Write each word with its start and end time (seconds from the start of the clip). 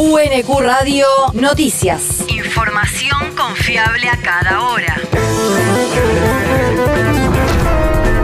UNQ 0.00 0.60
Radio 0.60 1.06
Noticias. 1.32 2.24
Información 2.28 3.34
confiable 3.36 4.08
a 4.08 4.16
cada 4.16 4.62
hora. 4.62 4.96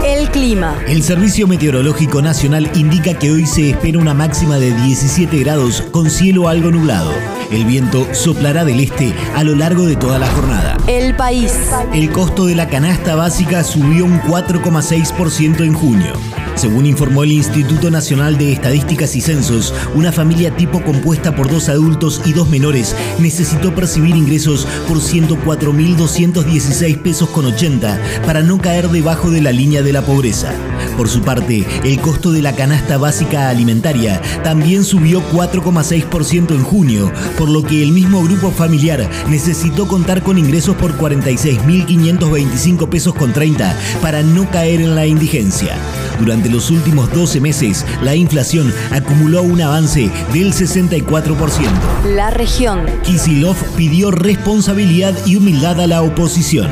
El 0.05 0.29
clima. 0.29 0.79
El 0.87 1.03
Servicio 1.03 1.47
Meteorológico 1.47 2.21
Nacional 2.21 2.71
indica 2.75 3.15
que 3.15 3.29
hoy 3.29 3.45
se 3.45 3.71
espera 3.71 3.99
una 3.99 4.13
máxima 4.13 4.55
de 4.55 4.73
17 4.73 5.37
grados 5.39 5.81
con 5.91 6.09
cielo 6.09 6.47
algo 6.47 6.71
nublado. 6.71 7.11
El 7.51 7.65
viento 7.65 8.07
soplará 8.13 8.63
del 8.63 8.79
este 8.79 9.13
a 9.35 9.43
lo 9.43 9.53
largo 9.53 9.85
de 9.85 9.97
toda 9.97 10.17
la 10.17 10.27
jornada. 10.27 10.77
El 10.87 11.13
país. 11.17 11.51
El 11.93 12.09
costo 12.09 12.45
de 12.45 12.55
la 12.55 12.69
canasta 12.69 13.15
básica 13.15 13.65
subió 13.65 14.05
un 14.05 14.21
4,6% 14.21 15.65
en 15.65 15.73
junio. 15.73 16.13
Según 16.55 16.85
informó 16.85 17.23
el 17.23 17.33
Instituto 17.33 17.91
Nacional 17.91 18.37
de 18.37 18.53
Estadísticas 18.53 19.15
y 19.17 19.21
Censos, 19.21 19.73
una 19.93 20.13
familia 20.13 20.55
tipo 20.55 20.81
compuesta 20.81 21.35
por 21.35 21.49
dos 21.49 21.67
adultos 21.67 22.21
y 22.25 22.31
dos 22.31 22.49
menores 22.49 22.95
necesitó 23.19 23.75
percibir 23.75 24.15
ingresos 24.15 24.65
por 24.87 24.99
104.216 24.99 26.97
pesos 27.01 27.29
con 27.29 27.45
80 27.45 27.99
para 28.25 28.41
no 28.41 28.59
caer 28.59 28.89
debajo 28.89 29.29
de 29.29 29.41
la 29.41 29.51
línea 29.51 29.81
de 29.83 29.91
la 29.91 30.01
pobreza. 30.01 30.53
Por 30.95 31.09
su 31.09 31.21
parte, 31.21 31.65
el 31.83 31.99
costo 31.99 32.31
de 32.31 32.41
la 32.41 32.55
canasta 32.55 32.97
básica 32.97 33.49
alimentaria 33.49 34.21
también 34.43 34.85
subió 34.85 35.21
4,6% 35.31 36.51
en 36.51 36.63
junio, 36.63 37.11
por 37.37 37.49
lo 37.49 37.63
que 37.63 37.83
el 37.83 37.91
mismo 37.91 38.23
grupo 38.23 38.51
familiar 38.51 39.09
necesitó 39.29 39.89
contar 39.89 40.23
con 40.23 40.37
ingresos 40.37 40.77
por 40.77 40.97
46.525 40.97 42.87
pesos 42.87 43.13
con 43.13 43.33
30 43.33 43.77
para 44.01 44.23
no 44.23 44.49
caer 44.49 44.79
en 44.79 44.95
la 44.95 45.05
indigencia. 45.05 45.77
Durante 46.19 46.49
los 46.49 46.71
últimos 46.71 47.11
12 47.11 47.41
meses, 47.41 47.85
la 48.01 48.15
inflación 48.15 48.73
acumuló 48.91 49.43
un 49.43 49.61
avance 49.61 50.09
del 50.33 50.53
64%. 50.53 51.67
La 52.15 52.29
región. 52.29 52.85
Kisilov 53.03 53.55
pidió 53.75 54.11
responsabilidad 54.11 55.13
y 55.25 55.35
humildad 55.35 55.79
a 55.81 55.87
la 55.87 56.01
oposición. 56.01 56.69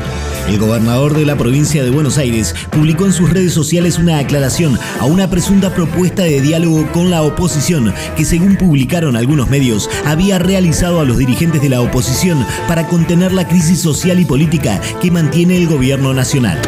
El 0.48 0.58
gobernador 0.58 1.14
de 1.14 1.24
la 1.24 1.36
provincia 1.36 1.82
de 1.82 1.90
Buenos 1.90 2.18
Aires 2.18 2.54
publicó 2.70 3.06
en 3.06 3.12
sus 3.12 3.30
redes 3.30 3.54
sociales 3.54 3.98
una 3.98 4.18
aclaración 4.18 4.78
a 5.00 5.06
una 5.06 5.30
presunta 5.30 5.74
propuesta 5.74 6.22
de 6.22 6.40
diálogo 6.40 6.86
con 6.92 7.10
la 7.10 7.22
oposición 7.22 7.94
que 8.16 8.26
según 8.26 8.56
publicaron 8.56 9.16
algunos 9.16 9.48
medios 9.48 9.88
había 10.04 10.38
realizado 10.38 11.00
a 11.00 11.04
los 11.04 11.16
dirigentes 11.16 11.62
de 11.62 11.70
la 11.70 11.80
oposición 11.80 12.44
para 12.68 12.86
contener 12.86 13.32
la 13.32 13.48
crisis 13.48 13.80
social 13.80 14.20
y 14.20 14.26
política 14.26 14.80
que 15.00 15.10
mantiene 15.10 15.56
el 15.56 15.66
gobierno 15.66 16.12
nacional. 16.12 16.60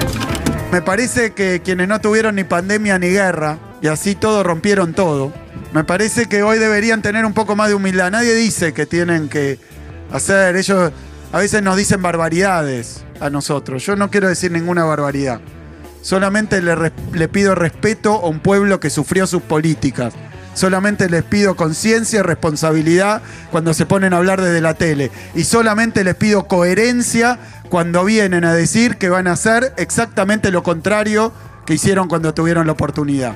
Me 0.72 0.82
parece 0.82 1.32
que 1.32 1.62
quienes 1.64 1.88
no 1.88 2.00
tuvieron 2.00 2.34
ni 2.34 2.44
pandemia 2.44 2.98
ni 2.98 3.08
guerra, 3.08 3.58
y 3.80 3.86
así 3.86 4.14
todo 4.14 4.42
rompieron 4.42 4.94
todo, 4.94 5.32
me 5.72 5.84
parece 5.84 6.26
que 6.26 6.42
hoy 6.42 6.58
deberían 6.58 7.02
tener 7.02 7.24
un 7.24 7.34
poco 7.34 7.56
más 7.56 7.68
de 7.68 7.74
humildad. 7.74 8.10
Nadie 8.10 8.34
dice 8.34 8.72
que 8.72 8.84
tienen 8.84 9.28
que 9.28 9.58
hacer, 10.10 10.56
ellos 10.56 10.92
a 11.32 11.38
veces 11.38 11.62
nos 11.62 11.76
dicen 11.76 12.02
barbaridades 12.02 13.04
a 13.20 13.30
nosotros. 13.30 13.84
Yo 13.84 13.96
no 13.96 14.10
quiero 14.10 14.28
decir 14.28 14.50
ninguna 14.50 14.84
barbaridad. 14.84 15.40
Solamente 16.02 16.62
le, 16.62 16.92
le 17.12 17.28
pido 17.28 17.54
respeto 17.54 18.14
a 18.14 18.28
un 18.28 18.40
pueblo 18.40 18.80
que 18.80 18.90
sufrió 18.90 19.26
sus 19.26 19.42
políticas. 19.42 20.14
Solamente 20.56 21.10
les 21.10 21.22
pido 21.22 21.54
conciencia 21.54 22.20
y 22.20 22.22
responsabilidad 22.22 23.20
cuando 23.50 23.74
se 23.74 23.84
ponen 23.84 24.14
a 24.14 24.16
hablar 24.16 24.40
desde 24.40 24.62
la 24.62 24.72
tele. 24.72 25.10
Y 25.34 25.44
solamente 25.44 26.02
les 26.02 26.14
pido 26.14 26.48
coherencia 26.48 27.38
cuando 27.68 28.06
vienen 28.06 28.42
a 28.46 28.54
decir 28.54 28.96
que 28.96 29.10
van 29.10 29.26
a 29.26 29.32
hacer 29.32 29.74
exactamente 29.76 30.50
lo 30.50 30.62
contrario 30.62 31.30
que 31.66 31.74
hicieron 31.74 32.08
cuando 32.08 32.32
tuvieron 32.32 32.66
la 32.66 32.72
oportunidad. 32.72 33.34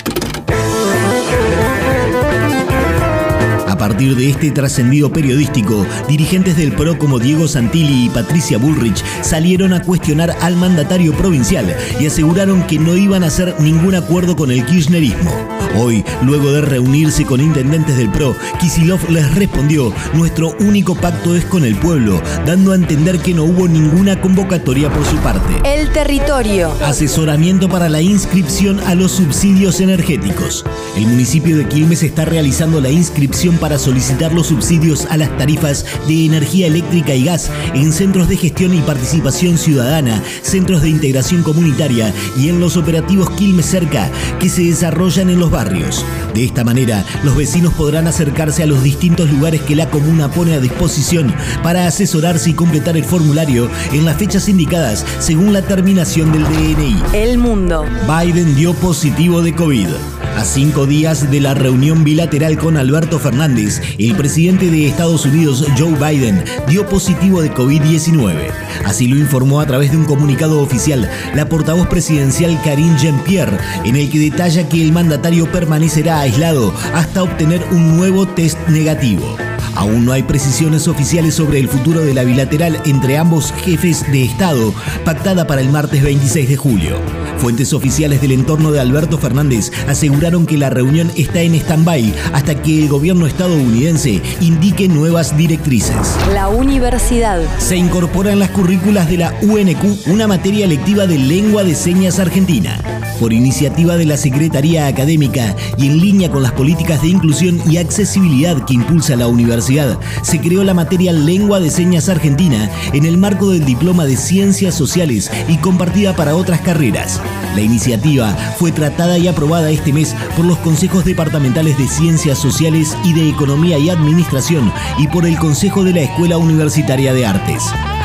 Partir 3.91 4.15
de 4.15 4.31
este 4.31 4.53
trascendido 4.53 5.13
periodístico, 5.13 5.85
dirigentes 6.09 6.57
del 6.57 6.71
PRO 6.71 6.97
como 6.97 7.19
Diego 7.19 7.49
Santilli 7.49 8.05
y 8.05 8.09
Patricia 8.09 8.57
Bullrich 8.57 9.03
salieron 9.21 9.73
a 9.73 9.83
cuestionar 9.83 10.37
al 10.43 10.55
mandatario 10.55 11.13
provincial 11.13 11.75
y 11.99 12.07
aseguraron 12.07 12.65
que 12.69 12.79
no 12.79 12.97
iban 12.97 13.25
a 13.25 13.27
hacer 13.27 13.53
ningún 13.59 13.97
acuerdo 13.97 14.37
con 14.37 14.53
el 14.53 14.65
kirchnerismo. 14.65 15.33
Hoy, 15.77 16.05
luego 16.23 16.53
de 16.53 16.61
reunirse 16.61 17.25
con 17.25 17.41
intendentes 17.41 17.97
del 17.97 18.11
PRO, 18.11 18.37
Kisilov 18.61 19.11
les 19.11 19.35
respondió, 19.35 19.93
nuestro 20.15 20.55
único 20.61 20.95
pacto 20.95 21.35
es 21.35 21.45
con 21.45 21.65
el 21.65 21.77
pueblo, 21.77 22.23
dando 22.47 22.73
a 22.73 22.77
entender 22.77 23.19
que 23.19 23.35
no 23.35 23.45
hubo 23.45 23.67
ninguna 23.67 24.21
convocatoria 24.21 24.93
por 24.93 25.05
su 25.05 25.17
parte. 25.17 25.55
El 25.65 25.93
territorio. 25.93 26.73
Asesoramiento 26.85 27.69
para 27.69 27.89
la 27.89 28.03
inscripción 28.03 28.79
a 28.81 28.95
los 28.95 29.13
subsidios 29.13 29.81
energéticos. 29.81 30.65
El 30.97 31.07
municipio 31.07 31.57
de 31.57 31.67
Quilmes 31.67 32.03
está 32.03 32.25
realizando 32.25 32.81
la 32.81 32.91
inscripción 32.91 33.57
para 33.59 33.80
solicitar 33.81 34.33
los 34.33 34.49
subsidios 34.49 35.07
a 35.11 35.17
las 35.17 35.37
tarifas 35.37 35.85
de 36.07 36.27
energía 36.27 36.67
eléctrica 36.67 37.15
y 37.15 37.25
gas 37.25 37.51
en 37.75 37.93
centros 37.93 38.29
de 38.29 38.37
gestión 38.37 38.75
y 38.75 38.81
participación 38.81 39.59
ciudadana, 39.59 40.23
centros 40.43 40.83
de 40.83 40.91
integración 40.91 41.43
comunitaria 41.43 42.13
y 42.37 42.49
en 42.49 42.61
los 42.61 42.77
operativos 42.77 43.31
Quilmes 43.31 43.67
Cerca 43.67 44.11
que 44.39 44.49
se 44.49 44.63
desarrollan 44.63 45.31
en 45.31 45.41
los 45.41 45.51
barrios. 45.51 46.05
De 46.35 46.45
esta 46.45 46.65
manera, 46.65 47.05
los 47.25 47.37
vecinos 47.37 47.75
podrán 47.75 48.07
acercarse 48.07 48.63
a 48.63 48.67
los 48.67 48.83
distintos 48.83 49.31
lugares 49.31 49.63
que 49.63 49.77
la 49.77 49.91
comuna 49.91 50.31
pone 50.31 50.55
a 50.55 50.61
disposición 50.61 51.35
para 51.63 51.87
asesorarse 51.87 52.51
y 52.51 52.55
completar 52.55 52.97
el 52.97 53.05
formulario 53.05 53.69
en 53.93 54.05
las 54.05 54.17
fechas 54.17 54.49
indicadas 54.49 55.05
según 55.19 55.53
la 55.53 55.63
terminación 55.63 56.33
del 56.33 56.45
DNI. 56.45 56.97
El 57.15 57.39
mundo. 57.39 57.85
Biden 58.07 58.55
dio 58.55 58.75
positivo 58.75 59.43
de 59.43 59.55
COVID. 59.55 59.89
A 60.37 60.45
cinco 60.45 60.87
días 60.87 61.31
de 61.31 61.41
la 61.41 61.55
reunión 61.55 62.05
bilateral 62.05 62.57
con 62.57 62.77
Alberto 62.77 63.19
Fernández, 63.19 63.81
el 63.99 64.15
presidente 64.17 64.71
de 64.71 64.87
Estados 64.87 65.27
Unidos, 65.27 65.67
Joe 65.79 65.95
Biden, 65.95 66.43
dio 66.67 66.87
positivo 66.87 67.43
de 67.43 67.53
COVID-19. 67.53 68.51
Así 68.85 69.07
lo 69.07 69.17
informó 69.17 69.61
a 69.61 69.67
través 69.67 69.91
de 69.91 69.99
un 69.99 70.05
comunicado 70.05 70.61
oficial 70.61 71.11
la 71.35 71.49
portavoz 71.49 71.89
presidencial 71.89 72.59
Karine 72.63 72.99
Jean-Pierre, 72.99 73.59
en 73.85 73.97
el 73.97 74.09
que 74.11 74.19
detalla 74.19 74.69
que 74.69 74.83
el 74.83 74.93
mandatario 74.93 75.51
permanecerá 75.51 76.21
aislado 76.21 76.75
hasta 76.95 77.23
obtener 77.23 77.63
un 77.71 77.97
nuevo 77.97 78.27
test 78.27 78.59
negativo. 78.69 79.37
Aún 79.75 80.05
no 80.05 80.13
hay 80.13 80.23
precisiones 80.23 80.89
oficiales 80.89 81.35
sobre 81.35 81.59
el 81.59 81.69
futuro 81.69 82.01
de 82.01 82.15
la 82.15 82.25
bilateral 82.25 82.81
entre 82.85 83.19
ambos 83.19 83.53
jefes 83.65 84.11
de 84.11 84.25
Estado, 84.25 84.75
pactada 85.05 85.47
para 85.47 85.61
el 85.61 85.71
martes 85.71 86.03
26 86.03 86.49
de 86.49 86.57
julio. 86.57 86.97
Fuentes 87.39 87.73
oficiales 87.73 88.21
del 88.21 88.33
entorno 88.33 88.71
de 88.71 88.81
Alberto 88.81 89.17
Fernández 89.17 89.73
aseguraron 89.89 90.45
que 90.45 90.59
la 90.59 90.69
reunión 90.69 91.11
está 91.17 91.41
en 91.41 91.55
stand-by 91.55 92.15
hasta 92.33 92.61
que 92.61 92.83
el 92.83 92.89
gobierno 92.89 93.27
estadounidense 93.27 94.21
indique 94.41 94.89
nuevas 94.89 95.37
directrices. 95.37 96.17
La 96.35 96.49
universidad. 96.49 97.41
Se 97.59 97.77
incorpora 97.77 98.33
en 98.33 98.41
las 98.41 98.51
currículas 98.51 99.09
de 99.09 99.17
la 99.19 99.35
UNQ 99.43 100.09
una 100.09 100.27
materia 100.27 100.67
lectiva 100.67 101.07
de 101.07 101.19
lengua 101.19 101.65
de 101.65 101.75
señas 101.75 102.19
argentina. 102.19 103.00
Por 103.21 103.35
iniciativa 103.35 103.99
de 103.99 104.07
la 104.07 104.17
Secretaría 104.17 104.87
Académica 104.87 105.55
y 105.77 105.89
en 105.89 106.01
línea 106.01 106.31
con 106.31 106.43
las 106.43 106.53
políticas 106.53 107.03
de 107.03 107.09
inclusión 107.09 107.61
y 107.71 107.77
accesibilidad 107.77 108.65
que 108.65 108.73
impulsa 108.73 109.15
la 109.15 109.27
universidad, 109.27 109.99
se 110.23 110.41
creó 110.41 110.65
la 110.65 110.73
materia 110.73 111.13
Lengua 111.13 111.61
de 111.61 111.69
Señas 111.69 112.09
Argentina 112.09 112.71
en 112.95 113.05
el 113.05 113.19
marco 113.19 113.51
del 113.51 113.67
Diploma 113.67 114.07
de 114.07 114.17
Ciencias 114.17 114.75
Sociales 114.75 115.31
y 115.49 115.59
compartida 115.59 116.17
para 116.17 116.35
otras 116.35 116.63
carreras. 116.63 117.21
La 117.55 117.61
iniciativa 117.61 118.33
fue 118.59 118.73
tratada 118.73 119.19
y 119.19 119.29
aprobada 119.29 119.71
este 119.71 119.93
mes 119.93 120.17
por 120.35 120.47
los 120.47 120.57
consejos 120.59 121.05
departamentales 121.05 121.77
de 121.77 121.89
Ciencias 121.89 122.39
Sociales 122.39 122.97
y 123.05 123.13
de 123.13 123.29
Economía 123.29 123.79
y 123.79 123.91
Administración 123.91 124.73
y 124.99 125.09
por 125.09 125.27
el 125.27 125.37
Consejo 125.37 125.85
de 125.85 125.93
la 125.93 126.01
Escuela 126.01 126.39
Universitaria 126.39 127.13
de 127.13 127.27
Artes. 127.27 127.65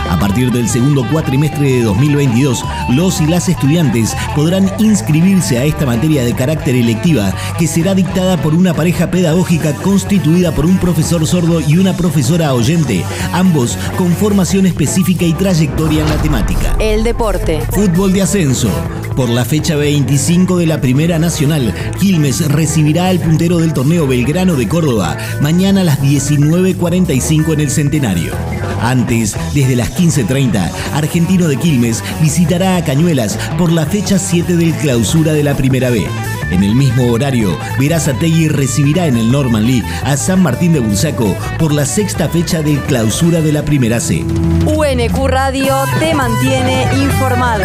A 0.09 0.19
partir 0.19 0.51
del 0.51 0.69
segundo 0.69 1.05
cuatrimestre 1.11 1.71
de 1.71 1.83
2022, 1.83 2.63
los 2.89 3.21
y 3.21 3.27
las 3.27 3.49
estudiantes 3.49 4.15
podrán 4.35 4.71
inscribirse 4.79 5.57
a 5.57 5.65
esta 5.65 5.85
materia 5.85 6.23
de 6.23 6.33
carácter 6.33 6.75
electiva 6.75 7.33
que 7.57 7.67
será 7.67 7.95
dictada 7.95 8.37
por 8.37 8.53
una 8.53 8.73
pareja 8.73 9.11
pedagógica 9.11 9.73
constituida 9.73 10.51
por 10.51 10.65
un 10.65 10.77
profesor 10.77 11.25
sordo 11.25 11.61
y 11.61 11.77
una 11.77 11.95
profesora 11.97 12.53
oyente, 12.53 13.03
ambos 13.33 13.77
con 13.97 14.11
formación 14.11 14.65
específica 14.65 15.25
y 15.25 15.33
trayectoria 15.33 16.03
en 16.03 16.09
la 16.09 16.21
temática. 16.21 16.75
El 16.79 17.03
deporte. 17.03 17.61
Fútbol 17.71 18.13
de 18.13 18.21
ascenso. 18.21 18.69
Por 19.15 19.29
la 19.29 19.45
fecha 19.45 19.77
25 19.77 20.57
de 20.57 20.65
la 20.65 20.81
Primera 20.81 21.17
Nacional, 21.19 21.73
Quilmes 21.99 22.51
recibirá 22.51 23.07
al 23.07 23.19
puntero 23.19 23.59
del 23.59 23.71
torneo 23.71 24.05
Belgrano 24.07 24.55
de 24.55 24.67
Córdoba 24.67 25.17
mañana 25.39 25.81
a 25.81 25.83
las 25.85 26.01
19.45 26.01 27.53
en 27.53 27.59
el 27.61 27.71
Centenario. 27.71 28.33
Antes, 28.81 29.37
desde 29.53 29.77
las 29.77 29.97
15.30, 29.97 30.69
Argentino 30.93 31.47
de 31.47 31.55
Quilmes 31.55 32.03
visitará 32.21 32.75
a 32.75 32.83
Cañuelas 32.83 33.39
por 33.57 33.71
la 33.71 33.85
fecha 33.85 34.19
7 34.19 34.57
del 34.57 34.73
clausura 34.73 35.31
de 35.31 35.43
la 35.43 35.55
Primera 35.55 35.89
B. 35.89 36.05
En 36.51 36.63
el 36.63 36.75
mismo 36.75 37.11
horario, 37.11 37.57
Verazategui 37.79 38.47
recibirá 38.49 39.07
en 39.07 39.17
el 39.17 39.31
Norman 39.31 39.65
Lee 39.65 39.83
a 40.03 40.15
San 40.17 40.41
Martín 40.43 40.73
de 40.73 40.79
Bursaco 40.79 41.35
por 41.57 41.73
la 41.73 41.85
sexta 41.85 42.29
fecha 42.29 42.61
del 42.61 42.79
clausura 42.81 43.41
de 43.41 43.51
la 43.51 43.63
Primera 43.63 43.99
C. 43.99 44.23
UNQ 44.65 45.27
Radio 45.27 45.75
te 45.99 46.13
mantiene 46.13 46.87
informado. 46.95 47.63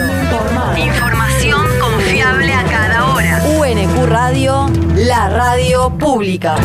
Información 0.79 1.67
confiable 1.81 2.53
a 2.53 2.65
cada 2.65 3.13
hora. 3.13 3.43
UNQ 3.59 4.07
Radio, 4.07 4.71
la 4.95 5.29
radio 5.29 5.91
pública. 5.99 6.57